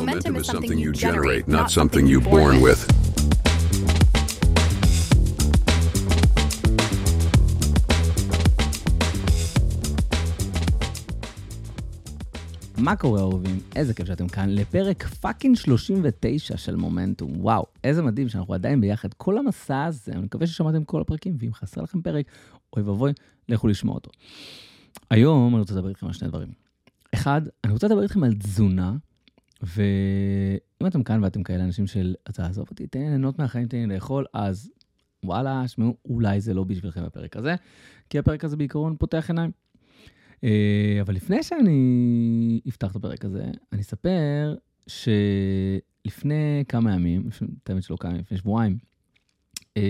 [0.00, 2.80] Momentum is something you generate, not something you're born with.
[12.78, 13.60] מה קורה אהובים?
[13.76, 17.32] איזה כיף שאתם כאן לפרק פאקינג 39 של מומנטום.
[17.36, 19.14] וואו, איזה מדהים שאנחנו עדיין ביחד.
[19.14, 22.26] כל המסע הזה, אני מקווה ששמעתם כל הפרקים, ואם חסר לכם פרק,
[22.76, 23.12] אוי ואבוי,
[23.48, 24.10] לכו לשמוע אותו.
[25.10, 26.48] היום אני רוצה לדבר איתכם על שני דברים.
[27.14, 28.92] אחד, אני רוצה לדבר איתכם על תזונה,
[29.62, 33.76] ואם אתם כאן ואתם כאלה אנשים של, אז עזוב אותי, תן לי ליהנות מהחיים, תן
[33.76, 34.70] לי לאכול, אז
[35.24, 37.54] וואלה, שמעו, אולי זה לא בשבילכם הפרק הזה,
[38.10, 39.50] כי הפרק הזה בעיקרון פותח עיניים.
[40.44, 44.54] אה, אבל לפני שאני אפתח את הפרק הזה, אני אספר
[44.86, 47.28] שלפני כמה ימים,
[47.62, 48.78] את האמת שלא כמה ימים, לפני שבועיים,
[49.76, 49.82] אה,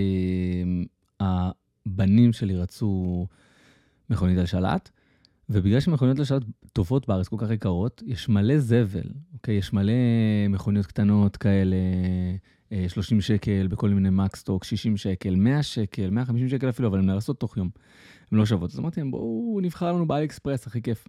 [1.20, 3.26] הבנים שלי רצו
[4.10, 4.90] מכונית על שלט,
[5.48, 6.42] ובגלל שמכוניות על שלט
[6.72, 9.54] טובות בארץ כל כך יקרות, יש מלא זבל, אוקיי?
[9.54, 9.92] יש מלא
[10.48, 11.76] מכוניות קטנות כאלה,
[12.88, 17.06] 30 אה, שקל בכל מיני מקסטוק, 60 שקל, 100 שקל, 150 שקל אפילו, אבל הן
[17.06, 17.70] נהרסות תוך יום.
[18.32, 18.70] הן לא שוות.
[18.72, 21.08] אז אמרתי להם, בואו נבחר לנו באלי אקספרס, הכי כיף.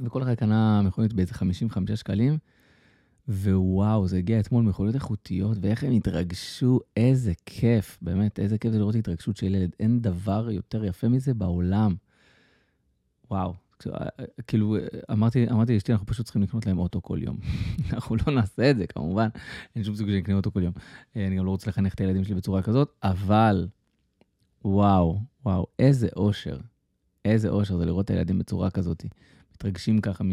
[0.00, 2.38] וכל אחד קנה מכונית באיזה 55 שקלים,
[3.28, 8.78] ווואו, זה הגיע אתמול מכוניות איכותיות, ואיך הם התרגשו, איזה כיף, באמת, איזה כיף זה
[8.78, 9.70] לראות התרגשות של ילד.
[9.80, 11.94] אין דבר יותר יפה מזה בעולם.
[13.32, 13.54] וואו,
[14.46, 14.76] כאילו,
[15.12, 17.36] אמרתי, אמרתי לאשתי, אנחנו פשוט צריכים לקנות להם אוטו כל יום.
[17.92, 19.28] אנחנו לא נעשה את זה, כמובן,
[19.76, 20.72] אין שום סיכוי שנקנה אוטו כל יום.
[21.16, 23.68] אני גם לא רוצה לחנך את הילדים שלי בצורה כזאת, אבל
[24.64, 26.56] וואו, וואו, איזה אושר.
[27.24, 29.04] איזה אושר זה לראות את הילדים בצורה כזאת.
[29.54, 30.30] מתרגשים ככה מ...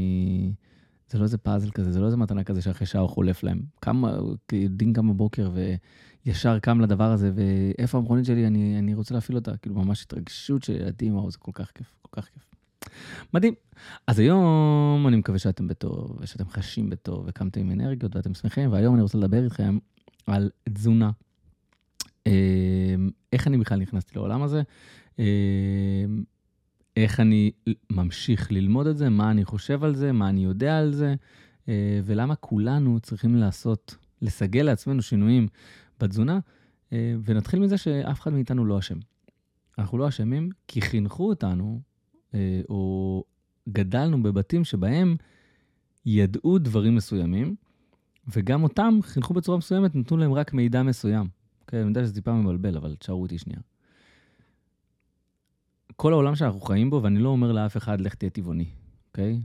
[1.09, 3.61] זה לא איזה פאזל כזה, זה לא איזה מתנה כזה שאחרי שעה הוא חולף להם.
[3.81, 4.17] כמה,
[4.69, 5.51] דין קם בבוקר
[6.25, 9.57] וישר קם לדבר הזה, ואיפה המכונית שלי, אני, אני רוצה להפעיל אותה.
[9.57, 12.58] כאילו, ממש התרגשות של ילדים, וואו, זה כל כך כיף, כל כך כיף.
[13.33, 13.53] מדהים.
[14.07, 18.95] אז היום אני מקווה שאתם בטוב, ושאתם חשים בטוב, וקמתם עם אנרגיות ואתם שמחים, והיום
[18.95, 19.77] אני רוצה לדבר איתכם
[20.27, 21.11] על תזונה.
[22.27, 24.61] אמ, איך אני בכלל נכנסתי לעולם הזה,
[25.19, 25.23] אמ,
[26.97, 27.51] איך אני
[27.89, 31.15] ממשיך ללמוד את זה, מה אני חושב על זה, מה אני יודע על זה,
[31.69, 35.47] אה, ולמה כולנו צריכים לעשות, לסגל לעצמנו שינויים
[35.99, 36.39] בתזונה,
[36.93, 38.97] אה, ונתחיל מזה שאף אחד מאיתנו לא אשם.
[39.77, 41.88] אנחנו לא אשמים כי חינכו אותנו, אה,
[42.69, 43.23] או
[43.69, 45.15] גדלנו בבתים שבהם
[46.05, 47.55] ידעו דברים מסוימים,
[48.35, 51.27] וגם אותם חינכו בצורה מסוימת, נתנו להם רק מידע מסוים.
[51.67, 53.59] כן, אני יודע שזה טיפה מבלבל, אבל תשארו אותי שנייה.
[55.95, 58.69] כל העולם שאנחנו חיים בו, ואני לא אומר לאף אחד, לך תהיה טבעוני,
[59.07, 59.41] אוקיי?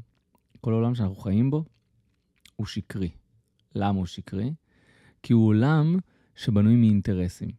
[0.61, 1.65] כל העולם שאנחנו חיים בו
[2.57, 3.11] הוא שקרי.
[3.75, 4.55] למה הוא שקרי?
[5.23, 5.97] כי הוא עולם
[6.35, 7.51] שבנוי מאינטרסים.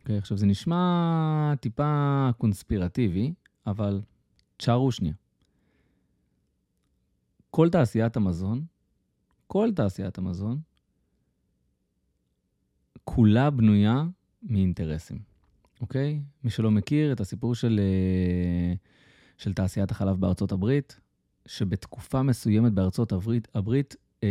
[0.00, 0.18] אוקיי?
[0.18, 3.34] עכשיו, זה נשמע טיפה קונספירטיבי,
[3.66, 4.00] אבל
[4.56, 5.14] תשארו שנייה.
[7.50, 8.64] כל תעשיית המזון,
[9.46, 10.60] כל תעשיית המזון,
[13.04, 14.04] כולה בנויה
[14.42, 15.18] מאינטרסים,
[15.80, 16.20] אוקיי?
[16.44, 18.74] מי שלא מכיר את הסיפור של, אה,
[19.38, 21.00] של תעשיית החלב בארצות הברית,
[21.46, 24.28] שבתקופה מסוימת בארצות הברית, הברית אה,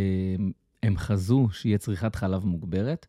[0.83, 3.07] הם חזו שיהיה צריכת חלב מוגברת,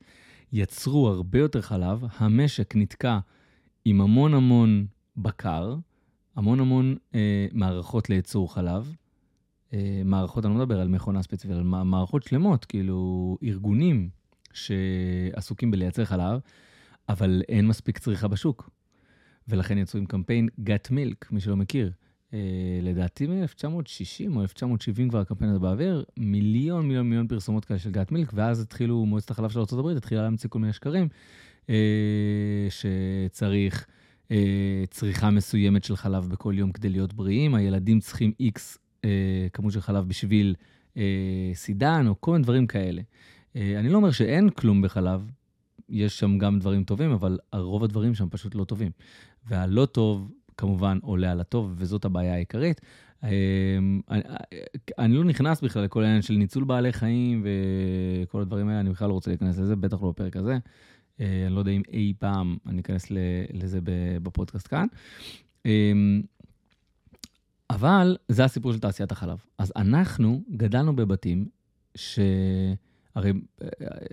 [0.53, 3.19] יצרו הרבה יותר חלב, המשק נתקע
[3.84, 5.77] עם המון המון בקר,
[6.37, 8.97] המון המון אה, מערכות לייצור חלב.
[9.73, 14.09] אה, מערכות, אני לא מדבר על מכונה ספציפית, על מערכות שלמות, כאילו ארגונים
[14.53, 16.41] שעסוקים בלייצר חלב,
[17.09, 18.71] אבל אין מספיק צריכה בשוק.
[19.49, 21.93] ולכן יצאו עם קמפיין Get Milk, מי שלא מכיר.
[22.31, 22.35] Uh,
[22.83, 28.13] לדעתי מ-1960 או 1970 כבר הקמפיין הזה באוויר, מיליון מיליון מיליון פרסומות כאלה של גאט
[28.13, 31.09] מילק, ואז התחילו, מועצת החלב של ארה"ב התחילה להמציא כל מיני שקרים,
[31.67, 31.71] uh,
[32.71, 33.87] שצריך
[34.91, 39.07] צריכה מסוימת של חלב בכל יום כדי להיות בריאים, הילדים צריכים איקס uh,
[39.53, 40.55] כמות של חלב בשביל
[40.95, 40.99] uh,
[41.55, 43.03] סידן, או כל מיני דברים כאלה.
[43.57, 45.31] אה, אני לא אומר שאין כלום בחלב,
[45.89, 48.91] יש שם גם דברים טובים, אבל רוב הדברים שם פשוט לא טובים.
[49.47, 52.81] והלא טוב, כמובן, עולה על הטוב, וזאת הבעיה העיקרית.
[53.25, 53.31] אה,
[54.11, 54.22] אני,
[54.99, 59.09] אני לא נכנס בכלל לכל העניין של ניצול בעלי חיים וכל הדברים האלה, אני בכלל
[59.09, 60.59] לא רוצה להיכנס לזה, בטח לא בפרק הזה.
[61.21, 63.07] אה, אני לא יודע אם אי פעם אני אכנס
[63.53, 63.78] לזה
[64.22, 64.86] בפודקאסט כאן.
[67.71, 69.39] אבל זה הסיפור של תעשיית החלב.
[69.59, 71.48] אז אנחנו גדלנו בבתים
[71.95, 72.18] ש...
[73.16, 73.33] הרי
[73.63, 73.68] אה,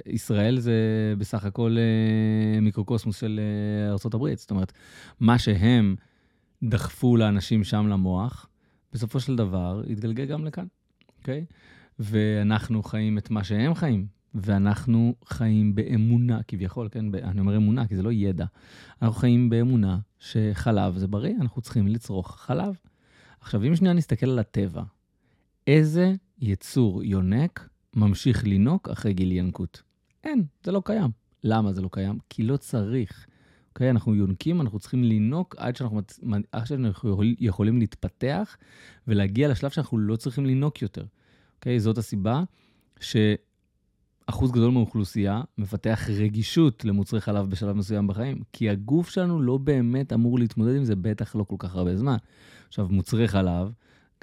[0.05, 0.73] ישראל זה
[1.17, 4.73] בסך הכל אה, מיקרוקוסמוס של אה, ארה"ב, זאת אומרת,
[5.19, 5.95] מה שהם
[6.63, 8.49] דחפו לאנשים שם למוח,
[8.93, 10.65] בסופו של דבר התגלגל גם לכאן,
[11.19, 11.45] אוקיי?
[11.99, 17.05] ואנחנו חיים את מה שהם חיים, ואנחנו חיים באמונה, כביכול, כן?
[17.15, 18.45] אני אומר אמונה, כי זה לא ידע.
[19.01, 22.77] אנחנו חיים באמונה שחלב זה בריא, אנחנו צריכים לצרוך חלב.
[23.39, 24.83] עכשיו, אם שנייה נסתכל על הטבע,
[25.67, 29.81] איזה יצור יונק ממשיך לינוק אחרי גיל ינקות.
[30.23, 31.11] אין, זה לא קיים.
[31.43, 32.19] למה זה לא קיים?
[32.29, 33.27] כי לא צריך.
[33.69, 36.01] אוקיי, אנחנו יונקים, אנחנו צריכים לינוק עד שאנחנו,
[36.51, 38.57] עד שאנחנו יכולים להתפתח
[39.07, 41.05] ולהגיע לשלב שאנחנו לא צריכים לינוק יותר.
[41.63, 42.43] אוקיי, זאת הסיבה
[42.99, 50.13] שאחוז גדול מהאוכלוסייה מפתח רגישות למוצרי חלב בשלב מסוים בחיים, כי הגוף שלנו לא באמת
[50.13, 52.15] אמור להתמודד עם זה, בטח לא כל כך הרבה זמן.
[52.67, 53.71] עכשיו, מוצרי חלב,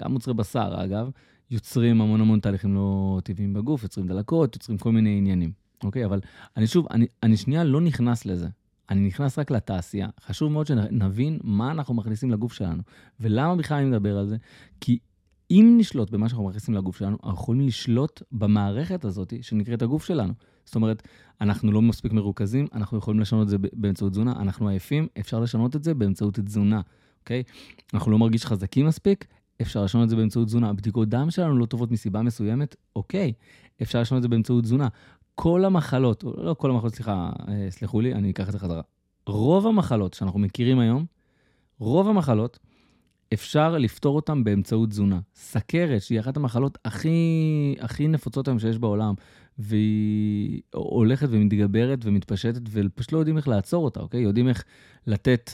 [0.01, 1.11] גם מוצרי בשר, אגב,
[1.51, 5.53] יוצרים המון המון תהליכים לא טבעיים בגוף, יוצרים דלקות, יוצרים כל מיני עניינים.
[5.85, 6.05] אוקיי?
[6.05, 6.21] אבל
[6.57, 8.49] אני שוב, אני, אני שנייה לא נכנס לזה.
[8.91, 10.09] אני נכנס רק לתעשייה.
[10.21, 12.83] חשוב מאוד שנבין מה אנחנו מכניסים לגוף שלנו.
[13.21, 14.37] ולמה בכלל אני מדבר על זה?
[14.81, 14.99] כי
[15.51, 20.33] אם נשלוט במה שאנחנו מכניסים לגוף שלנו, אנחנו יכולים לשלוט במערכת הזאת שנקראת הגוף שלנו.
[20.65, 21.03] זאת אומרת,
[21.41, 25.77] אנחנו לא מספיק מרוכזים, אנחנו יכולים לשנות את זה באמצעות תזונה, אנחנו עייפים, אפשר לשנות
[25.77, 26.81] את זה באמצעות תזונה,
[27.21, 27.43] אוקיי?
[27.95, 29.27] אנחנו לא מרגיש חזקים מספיק,
[29.63, 30.69] אפשר לשנות את זה באמצעות תזונה.
[30.69, 33.33] הבדיקות דם שלנו לא טובות מסיבה מסוימת, אוקיי,
[33.83, 34.89] אפשר לשנות את זה באמצעות תזונה.
[35.35, 38.83] כל המחלות, לא כל המחלות, סליחה, אה, סלחו לי, אני אקח את זה חזרה.
[39.27, 41.05] רוב המחלות שאנחנו מכירים היום,
[41.79, 42.59] רוב המחלות,
[43.33, 45.21] אפשר לפתור אותן באמצעות תזונה.
[45.35, 49.15] סכרת, שהיא אחת המחלות הכי, הכי נפוצות היום שיש בעולם,
[49.59, 54.21] והיא הולכת ומתגברת ומתפשטת, ופשוט לא יודעים איך לעצור אותה, אוקיי?
[54.21, 54.65] יודעים איך
[55.07, 55.51] לתת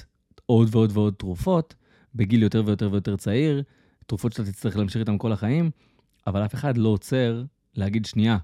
[0.47, 1.75] עוד ועוד ועוד תרופות,
[2.15, 3.63] בגיל יותר ויותר ויותר צעיר,
[4.07, 5.71] תרופות שאתה תצטרך להמשיך איתן כל החיים,
[6.27, 7.45] אבל אף אחד לא עוצר
[7.75, 8.39] להגיד, שנייה,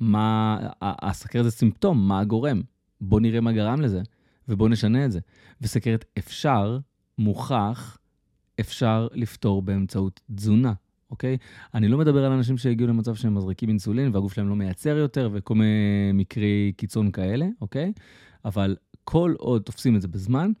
[0.00, 2.62] מה, הסכרת זה סימפטום, מה הגורם?
[3.00, 4.02] בוא נראה מה גרם לזה,
[4.48, 5.20] ובוא נשנה את זה.
[5.60, 6.78] וסכרת אפשר,
[7.18, 7.98] מוכח,
[8.60, 10.72] אפשר לפתור באמצעות תזונה,
[11.10, 11.36] אוקיי?
[11.74, 15.30] אני לא מדבר על אנשים שהגיעו למצב שהם מזריקים אינסולין והגוף שלהם לא מייצר יותר
[15.32, 17.92] וכל מיני מקרי קיצון כאלה, אוקיי?
[18.44, 20.52] אבל כל עוד תופסים את זה בזמן,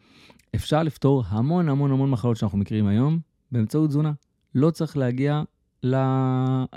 [0.54, 3.18] אפשר לפתור המון המון המון מחלות שאנחנו מכירים היום
[3.52, 4.12] באמצעות תזונה.
[4.54, 5.42] לא צריך להגיע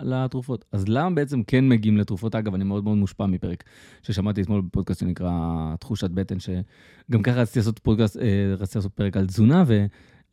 [0.02, 0.66] לתרופות.
[0.72, 2.36] אז למה בעצם כן מגיעים לתרופות?
[2.36, 3.64] אגב, אני מאוד מאוד מושפע מפרק
[4.04, 5.32] ששמעתי אתמול בפודקאסט שנקרא
[5.80, 9.64] תחושת בטן, שגם ככה רציתי לעשות פודקאסט, אה, רציתי לעשות פרק על תזונה,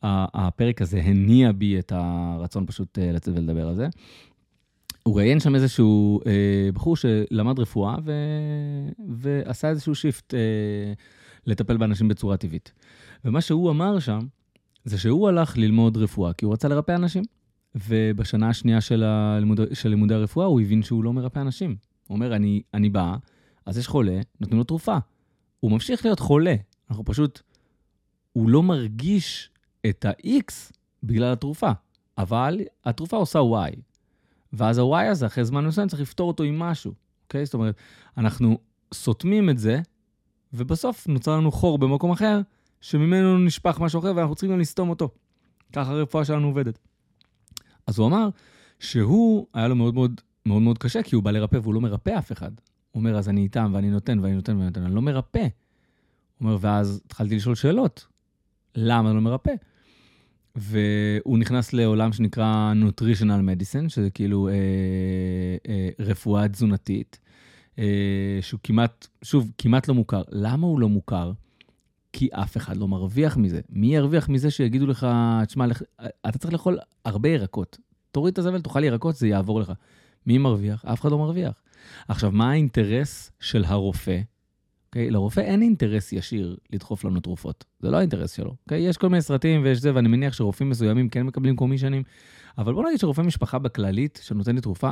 [0.02, 3.88] והפרק הזה הניע בי את הרצון פשוט אה, לצאת ולדבר על זה.
[5.02, 8.12] הוא ראיין שם איזשהו אה, בחור שלמד רפואה ו...
[9.08, 10.92] ועשה איזשהו שיפט אה,
[11.46, 12.72] לטפל באנשים בצורה טבעית.
[13.24, 14.18] ומה שהוא אמר שם,
[14.84, 17.22] זה שהוא הלך ללמוד רפואה כי הוא רצה לרפא אנשים.
[17.74, 21.76] ובשנה השנייה של, הלימוד, של לימודי הרפואה הוא הבין שהוא לא מרפא אנשים.
[22.08, 23.16] הוא אומר, אני, אני בא,
[23.66, 24.98] אז יש חולה, נותנים לו תרופה.
[25.60, 26.54] הוא ממשיך להיות חולה,
[26.90, 27.40] אנחנו פשוט...
[28.32, 29.50] הוא לא מרגיש
[29.86, 31.70] את ה-X בגלל התרופה,
[32.18, 33.80] אבל התרופה עושה Y.
[34.52, 36.92] ואז ה-Y הזה, אחרי זמן מסוים, צריך לפתור אותו עם משהו,
[37.24, 37.44] אוקיי?
[37.44, 37.76] זאת אומרת,
[38.16, 38.58] אנחנו
[38.94, 39.80] סותמים את זה,
[40.52, 42.40] ובסוף נוצר לנו חור במקום אחר,
[42.80, 45.08] שממנו נשפך משהו אחר, ואנחנו צריכים גם לסתום אותו.
[45.72, 46.78] ככה הרפואה שלנו עובדת.
[47.86, 48.28] אז הוא אמר
[48.78, 52.18] שהוא, היה לו מאוד מאוד מאוד מאוד קשה, כי הוא בא לרפא והוא לא מרפא
[52.18, 52.50] אף אחד.
[52.90, 55.38] הוא אומר, אז אני איתם ואני נותן ואני נותן ואני נותן, אני לא מרפא.
[55.38, 55.48] הוא
[56.40, 58.06] אומר, ואז התחלתי לשאול שאלות,
[58.74, 59.52] למה אני לא מרפא?
[60.56, 64.54] והוא נכנס לעולם שנקרא nutritional medicine, שזה כאילו אה,
[65.68, 67.18] אה, רפואה תזונתית,
[67.78, 70.22] אה, שהוא כמעט, שוב, כמעט לא מוכר.
[70.30, 71.32] למה הוא לא מוכר?
[72.12, 73.60] כי אף אחד לא מרוויח מזה.
[73.70, 75.06] מי ירוויח מזה שיגידו לך,
[75.46, 75.66] תשמע,
[76.28, 77.78] אתה צריך לאכול הרבה ירקות.
[78.10, 79.72] תוריד את הזבל, תאכל ירקות, זה יעבור לך.
[80.26, 80.84] מי מרוויח?
[80.84, 81.52] אף אחד לא מרוויח.
[82.08, 84.20] עכשיו, מה האינטרס של הרופא?
[84.92, 85.10] אוקיי?
[85.10, 87.64] לרופא אין אינטרס ישיר לדחוף לנו תרופות.
[87.80, 88.54] זה לא האינטרס שלו.
[88.64, 88.80] אוקיי?
[88.80, 92.02] יש כל מיני סרטים ויש זה, ואני מניח שרופאים מסוימים כן מקבלים קומישנים,
[92.58, 94.90] אבל בוא נגיד שרופא משפחה בכללית שנותן לי תרופה,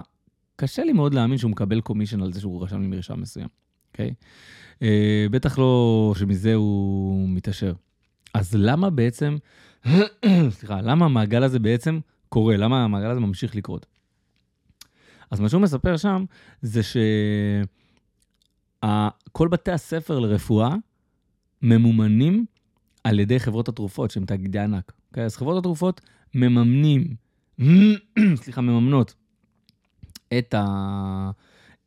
[0.56, 3.48] קשה לי מאוד להאמין שהוא מקבל קומישן על זה שהוא רשם לי מרשם מסוים.
[3.92, 4.14] אוקיי?
[4.82, 7.72] אה, בטח לא שמזה הוא מתעשר.
[8.34, 9.36] אז למה בעצם,
[10.50, 12.56] סליחה, למה המעגל הזה בעצם קורה?
[12.56, 13.86] למה המעגל הזה ממשיך לקרות?
[15.30, 16.24] אז מה שהוא מספר שם
[16.62, 16.82] זה
[18.84, 20.74] שכל בתי הספר לרפואה
[21.62, 22.46] ממומנים
[23.04, 24.90] על ידי חברות התרופות, שהן תאגידי ענק.
[24.90, 24.94] Okay?
[25.10, 25.24] אוקיי?
[25.24, 26.00] אז חברות התרופות
[26.34, 27.14] מממנים,
[28.42, 29.14] סליחה, מממנות
[30.38, 31.30] את, ה...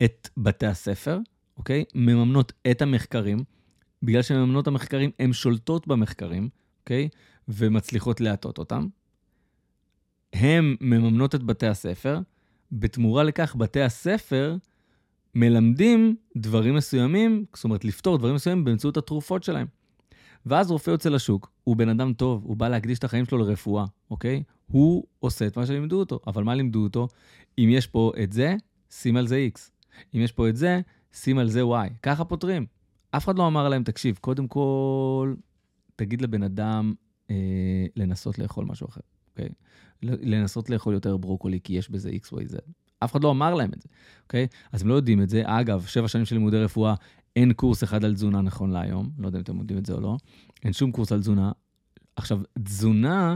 [0.04, 1.20] את בתי הספר,
[1.58, 1.84] אוקיי?
[1.96, 3.38] מממנות את המחקרים.
[4.04, 7.10] בגלל שהן מממנות את המחקרים, הן שולטות במחקרים, אוקיי?
[7.48, 8.88] ומצליחות להטות אותם.
[10.34, 12.20] הן מממנות את בתי הספר,
[12.72, 14.58] בתמורה לכך בתי הספר
[15.36, 19.68] מלמדים דברים מסוימים, זאת אומרת, לפתור דברים מסוימים באמצעות התרופות שלהם.
[20.46, 23.86] ואז רופא יוצא לשוק, הוא בן אדם טוב, הוא בא להקדיש את החיים שלו לרפואה,
[24.12, 24.44] אוקיי?
[24.68, 26.20] הוא עושה את מה שלימדו אותו.
[26.28, 27.08] אבל מה לימדו אותו?
[27.58, 28.56] אם יש פה את זה,
[28.92, 29.60] שים על זה X.
[30.16, 30.82] אם יש פה את זה,
[31.14, 31.94] שים על זה Y.
[32.02, 32.66] ככה פותרים.
[33.12, 35.34] אף אחד לא אמר להם, תקשיב, קודם כל,
[35.96, 36.94] תגיד לבן אדם
[37.30, 39.50] אה, לנסות לאכול משהו אחר, אוקיי?
[40.02, 42.58] לנסות לאכול יותר ברוקולי, כי יש בזה X, Y, Z.
[43.04, 43.90] אף אחד לא אמר להם את זה,
[44.24, 44.48] אוקיי?
[44.72, 45.42] אז הם לא יודעים את זה.
[45.46, 46.94] אגב, שבע שנים של לימודי רפואה,
[47.36, 50.02] אין קורס אחד על תזונה נכון להיום, לא יודע אם אתם יודעים את זה או
[50.02, 50.18] לא.
[50.64, 51.52] אין שום קורס על תזונה.
[52.16, 53.36] עכשיו, תזונה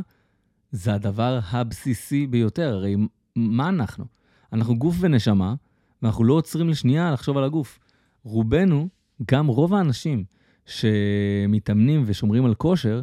[0.71, 2.95] זה הדבר הבסיסי ביותר, הרי
[3.35, 4.05] מה אנחנו?
[4.53, 5.55] אנחנו גוף ונשמה,
[6.01, 7.79] ואנחנו לא עוצרים לשנייה לחשוב על הגוף.
[8.23, 8.87] רובנו,
[9.31, 10.23] גם רוב האנשים
[10.65, 13.01] שמתאמנים ושומרים על כושר,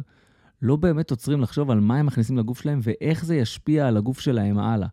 [0.61, 4.19] לא באמת עוצרים לחשוב על מה הם מכניסים לגוף שלהם ואיך זה ישפיע על הגוף
[4.19, 4.87] שלהם הלאה.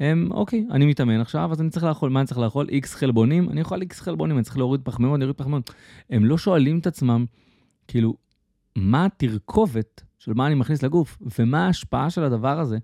[0.00, 2.68] הם, אוקיי, אני מתאמן עכשיו, אז אני צריך לאכול, מה אני צריך לאכול?
[2.68, 3.50] איקס חלבונים?
[3.50, 5.70] אני אוכל איקס חלבונים, אני צריך להוריד פחמימות, אני אוריד פחמימות.
[6.10, 7.24] הם לא שואלים את עצמם,
[7.88, 8.14] כאילו,
[8.76, 12.78] מה התרכובת של מה אני מכניס לגוף, ומה ההשפעה של הדבר הזה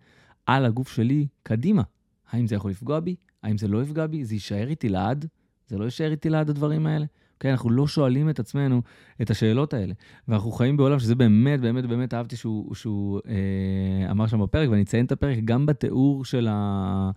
[0.46, 1.82] על הגוף שלי קדימה.
[2.30, 3.16] האם זה יכול לפגוע בי?
[3.42, 4.24] האם זה לא יפגע בי?
[4.24, 5.26] זה יישאר איתי לעד?
[5.66, 7.06] זה לא יישאר איתי לעד הדברים האלה?
[7.40, 8.82] כן, אנחנו לא שואלים את עצמנו
[9.22, 9.94] את השאלות האלה.
[10.28, 14.82] ואנחנו חיים בעולם שזה באמת, באמת, באמת אהבתי שהוא, שהוא אה, אמר שם בפרק, ואני
[14.82, 17.10] אציין את הפרק גם בתיאור של, ה,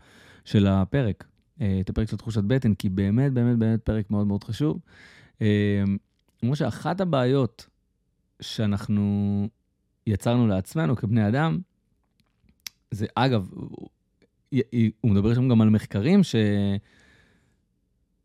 [0.45, 1.25] של הפרק,
[1.61, 4.79] אה, את הפרק של תחושת בטן, כי באמת, באמת, באמת פרק מאוד מאוד חשוב.
[5.41, 5.83] אה,
[6.39, 7.67] כמו שאחת הבעיות
[8.41, 9.47] שאנחנו
[10.07, 11.59] יצרנו לעצמנו כבני אדם,
[12.91, 13.49] זה אגב,
[15.01, 16.35] הוא מדבר שם גם על מחקרים ש...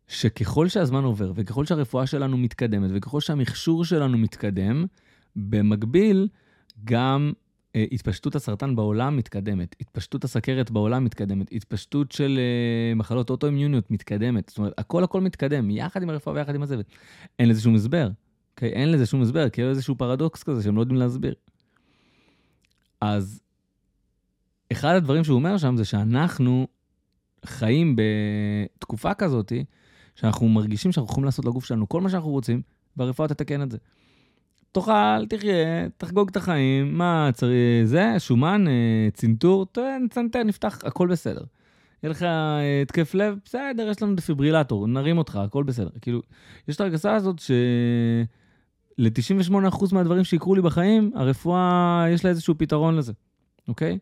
[0.09, 4.85] שככל שהזמן עובר וככל שהרפואה שלנו מתקדמת וככל שהמכשור שלנו מתקדם,
[5.37, 6.29] במקביל
[6.85, 7.33] גם
[7.77, 14.49] אה, התפשטות הסרטן בעולם מתקדמת, התפשטות הסכרת בעולם מתקדמת, התפשטות של אה, מחלות אוטואימיוניות מתקדמת.
[14.49, 16.83] זאת אומרת, הכל הכל מתקדם, יחד עם הרפואה ויחד עם הזבל.
[17.39, 18.09] אין לזה שום הסבר,
[18.55, 18.69] אוקיי?
[18.69, 21.35] אין לזה שום הסבר, כאילו איזשהו פרדוקס כזה שהם לא יודעים להסביר.
[23.01, 23.41] אז
[24.73, 26.67] אחד הדברים שהוא אומר שם זה שאנחנו
[27.45, 29.53] חיים בתקופה כזאת,
[30.15, 32.63] שאנחנו מרגישים שאנחנו יכולים לעשות לגוף שלנו כל מה שאנחנו רוצים,
[32.97, 33.79] והרפואה תתקן את זה.
[34.73, 39.67] תאכל, תחיה, תחגוג את החיים, מה צריך, זה, שומן, אה, צנתור,
[40.05, 41.45] נצנתר, נפתח, הכל בסדר.
[42.03, 45.91] יהיה לך אה, התקף לב, בסדר, יש לנו דפיברילטור, נרים אותך, הכל בסדר.
[46.01, 46.23] כאילו,
[46.69, 47.51] יש את הרגשה הזאת ש...
[48.99, 53.13] ל-98% מהדברים שיקרו לי בחיים, הרפואה, יש לה איזשהו פתרון לזה,
[53.69, 53.99] אוקיי?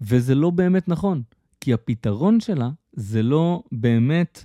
[0.00, 1.22] וזה לא באמת נכון,
[1.60, 4.44] כי הפתרון שלה זה לא באמת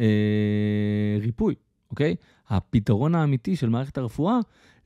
[0.00, 1.54] אה, ריפוי,
[1.90, 2.16] אוקיי?
[2.48, 4.38] הפתרון האמיתי של מערכת הרפואה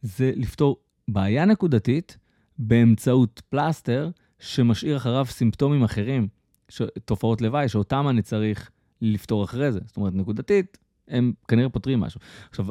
[0.02, 0.76] זה לפתור
[1.08, 2.18] בעיה נקודתית
[2.58, 6.28] באמצעות פלסטר שמשאיר אחריו סימפטומים אחרים,
[6.68, 6.82] ש...
[7.04, 8.70] תופעות לוואי, שאותם אני צריך
[9.02, 9.80] לפתור אחרי זה.
[9.86, 12.20] זאת אומרת, נקודתית, הם כנראה פותרים משהו.
[12.50, 12.66] עכשיו,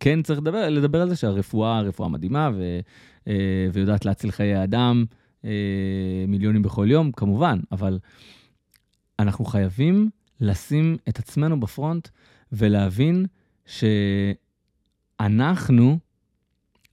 [0.00, 2.80] כן צריך לדבר, לדבר על זה שהרפואה, רפואה מדהימה, ו,
[3.28, 5.04] אה, ויודעת להציל חיי אדם,
[5.44, 5.50] אה,
[6.28, 7.98] מיליונים בכל יום, כמובן, אבל
[9.18, 10.10] אנחנו חייבים
[10.40, 12.08] לשים את עצמנו בפרונט
[12.52, 13.26] ולהבין
[15.16, 15.98] שאנחנו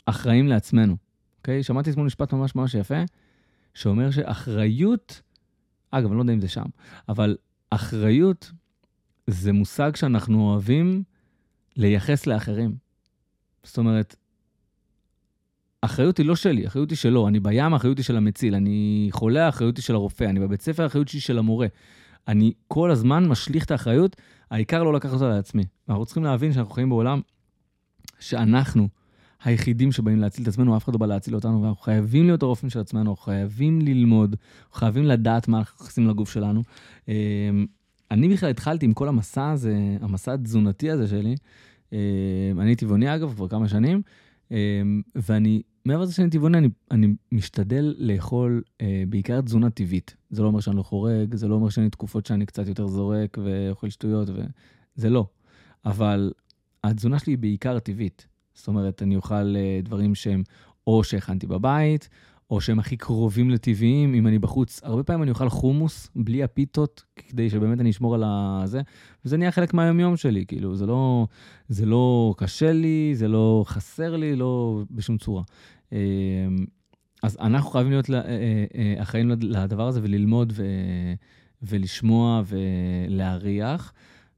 [0.05, 0.97] אחראים לעצמנו,
[1.37, 1.63] אוקיי?
[1.63, 3.03] שמעתי אתמול משפט ממש ממש יפה,
[3.73, 5.21] שאומר שאחריות,
[5.91, 6.65] אגב, אני לא יודע אם זה שם,
[7.09, 7.37] אבל
[7.69, 8.51] אחריות
[9.27, 11.03] זה מושג שאנחנו אוהבים
[11.77, 12.75] לייחס לאחרים.
[13.63, 14.15] זאת אומרת,
[15.83, 17.27] האחריות היא לא שלי, האחריות היא שלו.
[17.27, 18.55] אני בים, האחריות היא של המציל.
[18.55, 20.23] אני חולה, האחריות היא של הרופא.
[20.23, 21.67] אני בבית ספר, האחריות היא של המורה.
[22.27, 24.15] אני כל הזמן משליך את האחריות,
[24.51, 25.63] העיקר לא לקחת אותה לעצמי.
[25.89, 27.21] אנחנו צריכים להבין שאנחנו חיים בעולם
[28.19, 28.87] שאנחנו
[29.43, 32.69] היחידים שבאים להציל את עצמנו, אף אחד לא בא להציל אותנו, ואנחנו חייבים להיות הרופאים
[32.69, 36.63] של עצמנו, אנחנו חייבים ללמוד, אנחנו חייבים לדעת מה אנחנו נכנסים לגוף שלנו.
[37.07, 37.13] אמ,
[38.11, 41.35] אני בכלל התחלתי עם כל המסע הזה, המסע התזונתי הזה שלי,
[41.93, 41.97] אמ,
[42.59, 44.01] אני טבעוני אגב, כבר כמה שנים,
[44.51, 50.15] אמ, ואני, מעבר לזה שאני טבעוני, אני, אני משתדל לאכול אה, בעיקר תזונה טבעית.
[50.29, 53.37] זה לא אומר שאני לא חורג, זה לא אומר שאני תקופות שאני קצת יותר זורק
[53.43, 55.25] ואוכל שטויות, וזה לא.
[55.85, 56.31] אבל
[56.83, 58.27] התזונה שלי היא בעיקר טבעית.
[58.53, 60.43] זאת אומרת, אני אוכל אה, דברים שהם
[60.87, 62.09] או שהכנתי בבית,
[62.51, 64.79] או שהם הכי קרובים לטבעיים, אם אני בחוץ.
[64.83, 68.81] הרבה פעמים אני אוכל חומוס בלי הפיתות, כדי שבאמת אני אשמור על הזה,
[69.25, 71.27] וזה נהיה חלק מהיומיום שלי, כאילו, זה לא,
[71.69, 75.43] זה לא קשה לי, זה לא חסר לי, לא בשום צורה.
[75.91, 75.97] אמ,
[77.23, 78.21] אז אנחנו חייבים להיות אה,
[78.75, 80.65] אה, אחראים לדבר הזה וללמוד ו,
[81.61, 83.93] ולשמוע ולהריח.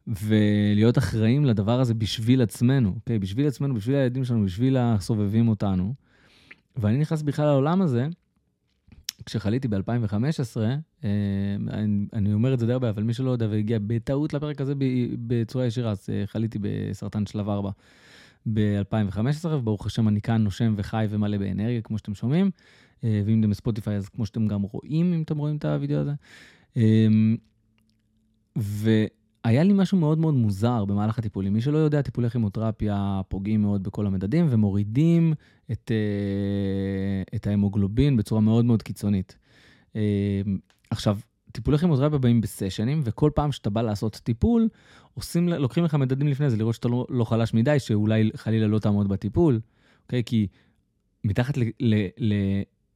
[0.08, 3.20] ולהיות אחראים לדבר הזה בשביל עצמנו, אוקיי?
[3.20, 5.93] בשביל עצמנו, בשביל הילדים שלנו, בשביל הסובבים אותנו.
[6.75, 8.08] ואני נכנס בכלל לעולם הזה,
[9.25, 10.58] כשחליתי ב-2015,
[11.03, 11.10] אה,
[12.13, 14.74] אני, אומר את זה די הרבה, אבל מי שלא יודע והגיע בטעות לפרק הזה
[15.27, 17.70] בצורה ישירה, אז אה, חליתי בסרטן שלב 4
[18.53, 22.51] ב-2015, וברוך השם אני כאן נושם וחי ומלא באנרגיה, כמו שאתם שומעים.
[23.03, 26.13] אה, ואם אתם בספוטיפיי, אז כמו שאתם גם רואים, אם אתם רואים את הוידאו הזה.
[28.58, 28.89] ו...
[29.44, 31.54] היה לי משהו מאוד מאוד מוזר במהלך הטיפולים.
[31.54, 35.34] מי שלא יודע, טיפולי כימותרפיה פוגעים מאוד בכל המדדים ומורידים
[35.72, 39.38] את, uh, את ההמוגלובין בצורה מאוד מאוד קיצונית.
[39.94, 39.96] Uh,
[40.90, 41.18] עכשיו,
[41.52, 44.68] טיפולי כימותרפיה באים בסשנים, וכל פעם שאתה בא לעשות טיפול,
[45.14, 48.80] עושים, לוקחים לך מדדים לפני זה, לראות שאתה לא, לא חלש מדי, שאולי חלילה לא
[48.80, 49.60] תעמוד בטיפול,
[50.04, 50.24] אוקיי?
[50.24, 50.48] כי
[51.24, 51.58] מתחת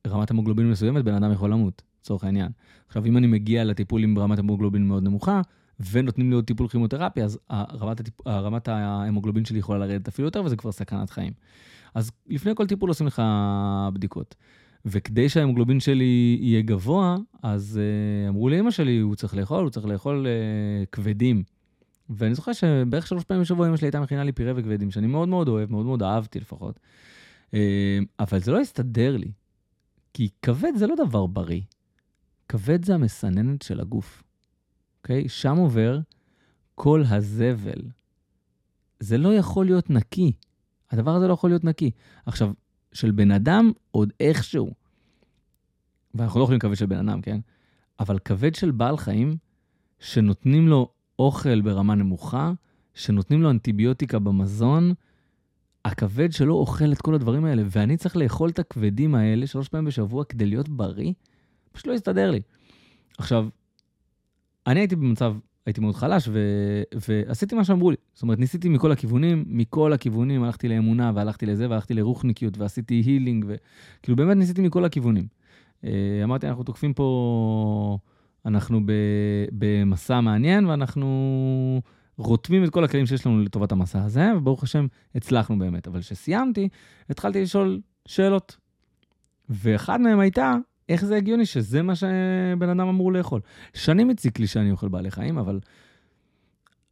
[0.05, 2.51] לרמת המוגלובין מסוימת, בן אדם יכול למות, לצורך העניין.
[2.87, 5.41] עכשיו, אם אני מגיע לטיפול עם רמת המוגלובין מאוד נמוכה,
[5.91, 8.27] ונותנים לי עוד טיפול כימותרפיה, אז רמת, הטיפ...
[8.27, 11.33] רמת ההמוגלובין שלי יכולה לרדת אפילו יותר, וזה כבר סכנת חיים.
[11.95, 13.21] אז לפני כל טיפול עושים לך
[13.93, 14.35] בדיקות.
[14.85, 19.85] וכדי שההמוגלובין שלי יהיה גבוה, אז uh, אמרו לאמא שלי, הוא צריך לאכול, הוא צריך
[19.85, 21.43] לאכול uh, כבדים.
[22.09, 25.29] ואני זוכר שבערך שלוש פעמים בשבוע אמא שלי הייתה מכינה לי פירה וכבדים, שאני מאוד
[25.29, 26.79] מאוד אוהב, מאוד מאוד אהבתי לפחות.
[27.51, 27.53] Uh,
[28.19, 29.31] אבל זה לא הסתדר לי,
[30.13, 31.61] כי כבד זה לא דבר בריא.
[32.49, 34.23] כבד זה המסננת של הגוף,
[35.07, 35.29] אוקיי?
[35.29, 35.99] שם עובר
[36.75, 37.81] כל הזבל.
[38.99, 40.31] זה לא יכול להיות נקי.
[40.91, 41.91] הדבר הזה לא יכול להיות נקי.
[42.25, 42.51] עכשיו,
[42.93, 44.73] של בן אדם עוד איכשהו.
[46.13, 47.39] ואנחנו לא יכולים כבד של בן אדם, כן?
[47.99, 49.37] אבל כבד של בעל חיים,
[49.99, 52.51] שנותנים לו אוכל ברמה נמוכה,
[52.93, 54.93] שנותנים לו אנטיביוטיקה במזון,
[55.85, 59.85] הכבד שלו אוכל את כל הדברים האלה, ואני צריך לאכול את הכבדים האלה שלוש פעמים
[59.85, 61.13] בשבוע כדי להיות בריא,
[61.71, 62.41] פשוט לא יסתדר לי.
[63.17, 63.47] עכשיו,
[64.67, 66.39] אני הייתי במצב הייתי מאוד חלש, ו...
[67.09, 67.97] ועשיתי מה שאמרו לי.
[68.13, 73.45] זאת אומרת, ניסיתי מכל הכיוונים, מכל הכיוונים, הלכתי לאמונה, והלכתי לזה, והלכתי לרוחניקיות, ועשיתי הילינג,
[73.47, 75.27] וכאילו באמת ניסיתי מכל הכיוונים.
[75.83, 75.89] אה,
[76.23, 77.97] אמרתי, אנחנו תוקפים פה,
[78.45, 78.91] אנחנו ב...
[79.51, 81.81] במסע מעניין, ואנחנו
[82.17, 85.87] רותמים את כל הכלים שיש לנו לטובת המסע הזה, וברוך השם, הצלחנו באמת.
[85.87, 86.69] אבל כשסיימתי,
[87.09, 88.57] התחלתי לשאול שאלות.
[89.49, 90.55] ואחת מהן הייתה,
[90.89, 93.41] איך זה הגיוני שזה מה שבן אדם אמור לאכול?
[93.73, 95.59] שנים הציק לי שאני אוכל בעלי חיים, אבל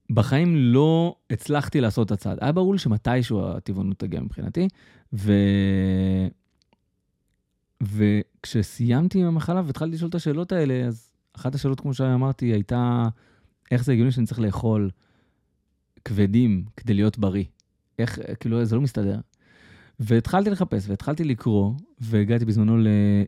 [0.09, 2.37] בחיים לא הצלחתי לעשות את הצעד.
[2.41, 4.67] היה ברור לי שמתישהו הטבעונות תגיע מבחינתי,
[5.13, 5.33] ו...
[7.81, 13.07] וכשסיימתי עם המחלה והתחלתי לשאול את השאלות האלה, אז אחת השאלות, כמו שאמרתי, הייתה,
[13.71, 14.89] איך זה הגיוני שאני צריך לאכול
[16.05, 17.43] כבדים כדי להיות בריא?
[17.99, 19.19] איך, כאילו, זה לא מסתדר.
[19.99, 22.87] והתחלתי לחפש והתחלתי לקרוא, והגעתי בזמנו ל,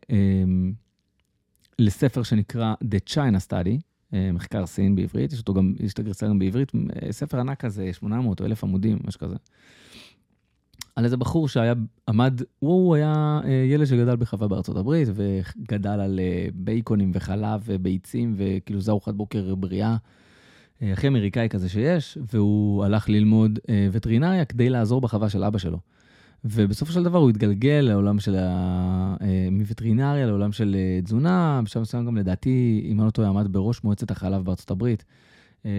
[0.10, 0.74] אמ,
[1.80, 3.82] לספר שנקרא The China Study,
[4.14, 7.60] אה, מחקר סין בעברית, יש אותו גם, יש את הגרסה גם בעברית, אה, ספר ענק
[7.60, 9.36] כזה, 800 או 1,000 עמודים, משהו כזה.
[10.96, 11.74] על איזה בחור שהיה,
[12.10, 16.20] עמד, הוא היה אה, ילד שגדל בחווה בארצות הברית, וגדל על
[16.54, 19.96] בייקונים וחלב וביצים, וכאילו זה ארוחת בוקר בריאה.
[20.82, 23.60] הכי אמריקאי כזה שיש, והוא הלך ללמוד
[23.92, 25.80] וטרינריה כדי לעזור בחווה של אבא שלו.
[26.44, 29.16] ובסופו של דבר הוא התגלגל לעולם של ה...
[29.22, 33.54] אה, מווטרינריה לעולם של אה, תזונה, בשלב מסוים גם לדעתי, אם אני לא טועה, עמד
[33.54, 35.04] בראש מועצת החלב בארצות הברית.
[35.66, 35.72] אה,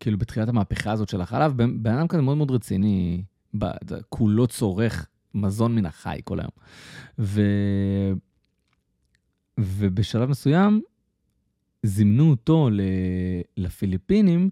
[0.00, 3.22] כאילו בתחילת המהפכה הזאת של החלב, בן אדם כזה מאוד מאוד רציני,
[4.08, 6.50] כולו צורך מזון מן החי כל היום.
[7.18, 7.42] ו...
[9.58, 10.80] ובשלב מסוים
[11.82, 12.68] זימנו אותו
[13.56, 14.50] לפיליפינים,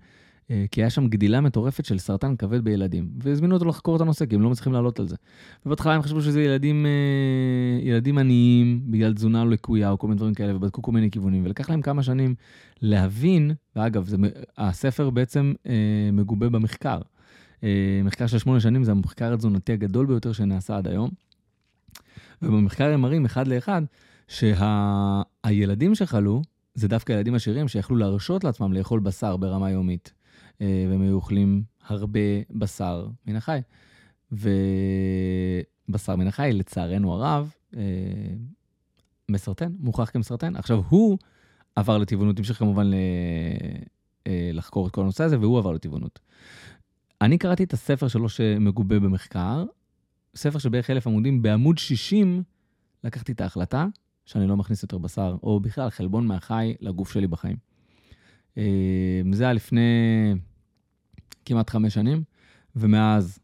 [0.71, 4.35] כי היה שם גדילה מטורפת של סרטן כבד בילדים, והזמינו אותו לחקור את הנושא, כי
[4.35, 5.17] הם לא מצליחים לעלות על זה.
[5.67, 10.17] ובהתחלה הם חשבו שזה ילדים, אה, ילדים עניים, בגלל תזונה לא לקויה או כל מיני
[10.17, 12.35] דברים כאלה, ובדקו כל מיני כיוונים, ולקח להם כמה שנים
[12.83, 14.17] להבין, ואגב, זה,
[14.59, 17.01] הספר בעצם אה, מגובה במחקר.
[17.65, 21.11] אה, מחקר של שמונה שנים זה המחקר התזונתי הגדול ביותר שנעשה עד היום.
[22.43, 23.83] ובמחקר הם מראים אחד לאחד
[24.29, 26.43] שהילדים שה, שחלו,
[26.75, 30.18] זה דווקא ילדים עשירים שיכלו להרשות לעצמם לאכול בשר ברמה יומית.
[30.61, 33.61] אה, והם היו אוכלים הרבה בשר מן החי.
[34.33, 37.83] ובשר מן החי, לצערנו הרב, אה,
[39.29, 40.57] מסרטן, מוכח כמסרטן.
[40.57, 41.19] עכשיו, הוא
[41.77, 42.91] עבר לטבעונות, המשיך כמובן
[44.27, 46.19] אה, לחקור את כל הנושא הזה, והוא עבר לטבעונות.
[47.21, 49.65] אני קראתי את הספר שלו שמגובה במחקר,
[50.37, 52.43] ספר של בערך אלף עמודים, בעמוד 60
[53.05, 53.87] לקחתי את ההחלטה
[54.27, 57.57] שאני לא מכניס יותר בשר, או בכלל חלבון מהחי לגוף שלי בחיים.
[59.33, 60.35] זה היה לפני
[61.45, 62.23] כמעט חמש שנים,
[62.77, 63.39] ומאז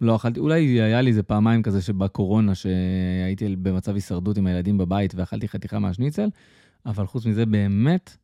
[0.00, 5.14] לא אכלתי, אולי היה לי איזה פעמיים כזה שבקורונה, שהייתי במצב הישרדות עם הילדים בבית
[5.14, 6.28] ואכלתי חתיכה מהשניצל,
[6.86, 8.16] אבל חוץ מזה באמת,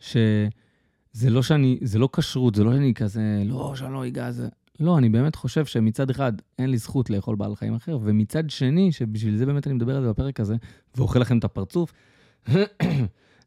[0.00, 4.48] שזה לא שאני, זה לא כשרות, זה לא שאני כזה, לא, שאני לא אגע, זה...
[4.80, 8.92] לא, אני באמת חושב שמצד אחד אין לי זכות לאכול בעל חיים אחר, ומצד שני,
[8.92, 10.56] שבשביל זה באמת אני מדבר על זה בפרק הזה,
[10.96, 11.92] ואוכל לכם את הפרצוף,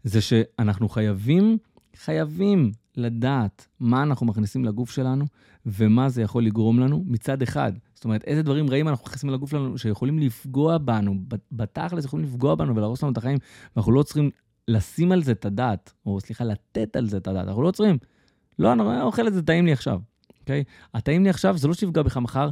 [0.03, 1.57] זה שאנחנו חייבים,
[1.97, 5.25] חייבים לדעת מה אנחנו מכניסים לגוף שלנו
[5.65, 7.71] ומה זה יכול לגרום לנו מצד אחד.
[7.95, 11.15] זאת אומרת, איזה דברים רעים אנחנו מכניסים לגוף שלנו שיכולים לפגוע בנו,
[11.51, 13.37] בתכלס יכולים לפגוע בנו ולהרוס לנו את החיים,
[13.75, 14.29] ואנחנו לא צריכים
[14.67, 17.97] לשים על זה את הדעת, או סליחה, לתת על זה את הדעת, אנחנו לא צריכים.
[18.59, 19.99] לא, אני אוכל את זה, טעים לי עכשיו,
[20.39, 20.63] אוקיי?
[20.93, 22.49] הטעים לי עכשיו זה לא שיפגע בך מחר,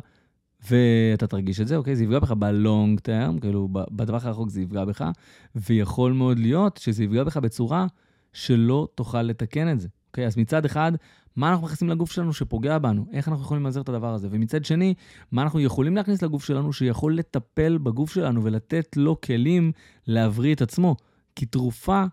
[0.69, 1.95] ואתה תרגיש את זה, אוקיי?
[1.95, 5.09] זה יפגע בך בלונג טרם, כאילו, בטווח הרחוק זה יפגע בך,
[5.55, 7.87] ויכול מאוד להיות שזה יפגע בך בצורה
[8.35, 10.25] שלא תוכל לתקן את זה, אוקיי?
[10.25, 10.91] אז מצד אחד,
[11.35, 13.05] מה אנחנו מכניסים לגוף שלנו שפוגע בנו?
[13.13, 14.27] איך אנחנו יכולים למזער את הדבר הזה?
[14.31, 14.93] ומצד שני,
[15.31, 19.71] מה אנחנו יכולים להכניס לגוף שלנו שיכול לטפל בגוף שלנו ולתת לו כלים
[20.07, 20.95] להבריא את עצמו?
[21.35, 22.03] כי תרופה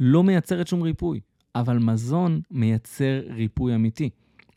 [0.00, 1.20] לא מייצרת שום ריפוי,
[1.54, 4.10] אבל מזון מייצר ריפוי אמיתי.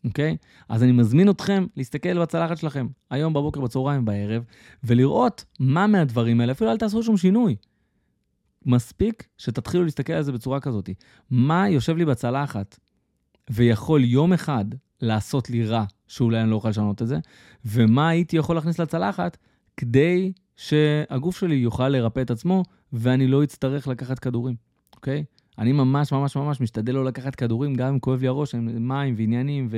[0.06, 0.38] אוקיי?
[0.70, 4.44] אז אני מזמין אתכם להסתכל בצלחת שלכם, היום בבוקר, בצהריים, בערב,
[4.84, 7.56] ולראות מה מהדברים האלה, אפילו אל תעשו שום שינוי.
[8.66, 10.90] מספיק שתתחילו להסתכל על זה בצורה כזאת.
[11.30, 12.80] מה יושב לי בצלחת
[13.50, 14.66] ויכול יום אחד
[15.02, 17.20] לעשות לי רע, שאולי אני לא אוכל לשנות את זה,
[17.66, 19.38] ומה הייתי יכול להכניס לצלחת
[19.78, 24.56] כדי שהגוף שלי יוכל לרפא את עצמו ואני לא אצטרך לקחת כדורים,
[24.96, 25.24] אוקיי?
[25.60, 29.70] אני ממש ממש ממש משתדל לא לקחת כדורים, גם אם כואב לי הראש, מים ועניינים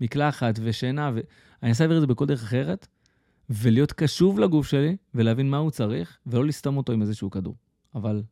[0.00, 2.86] ומקלחת ושינה, ואני להעביר את זה בכל דרך אחרת,
[3.50, 7.54] ולהיות קשוב לגוף שלי ולהבין מה הוא צריך, ולא לסתום אותו עם איזשהו כדור.
[7.94, 8.22] אבל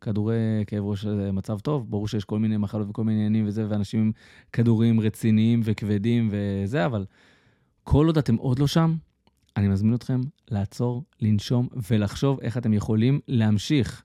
[0.00, 3.66] כדורי כאב ראש זה מצב טוב, ברור שיש כל מיני מחלות וכל מיני עניינים וזה,
[3.68, 4.12] ואנשים עם
[4.52, 7.04] כדורים רציניים וכבדים וזה, אבל
[7.84, 8.94] כל עוד אתם עוד לא שם,
[9.56, 14.02] אני מזמין אתכם לעצור, לנשום ולחשוב איך אתם יכולים להמשיך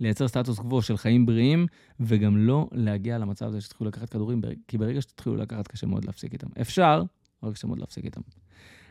[0.00, 1.66] לייצר סטטוס קוו של חיים בריאים,
[2.00, 6.32] וגם לא להגיע למצב הזה שתתחילו לקחת כדורים, כי ברגע שתתחילו לקחת, קשה מאוד להפסיק
[6.32, 6.46] איתם.
[6.60, 7.02] אפשר,
[7.42, 8.20] אבל קשה מאוד להפסיק איתם.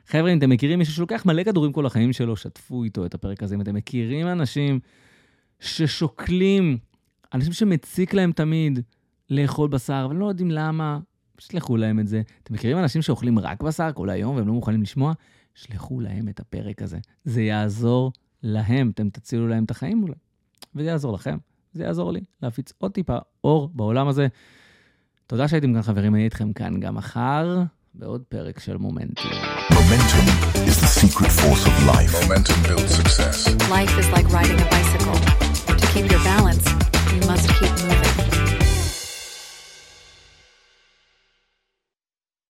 [0.08, 3.44] חבר'ה, אם אתם מכירים מישהו שלוקח מלא כדורים כל החיים שלו, שתפו איתו את הפרק
[3.44, 3.56] הזה.
[3.56, 4.80] אם אתם מכירים אנשים
[5.62, 6.78] ששוקלים,
[7.34, 8.80] אנשים שמציק להם תמיד
[9.30, 11.00] לאכול בשר, אבל לא יודעים למה,
[11.40, 12.22] שלחו להם את זה.
[12.44, 15.14] אתם מכירים אנשים שאוכלים רק בשר כל היום והם לא מוכנים לשמוע?
[15.56, 17.00] שלחו להם את הפרק הזה.
[17.26, 18.12] זה יעזור
[18.44, 20.14] להם, אתם תצילו להם את החיים אולי.
[20.76, 21.38] וזה יעזור לכם,
[21.74, 24.28] זה יעזור לי להפיץ עוד טיפה אור בעולם הזה.
[25.28, 29.32] תודה שהייתם כאן חברים, אני איתכם כאן גם מחר בעוד פרק של מומנטום.
[29.72, 30.26] Momentum
[30.70, 32.14] is the secret force of life.
[32.22, 33.38] Momentum builds success.
[33.70, 35.51] Life is like riding a bicycle.
[35.94, 36.66] keep your balance,
[37.14, 38.71] you must keep moving.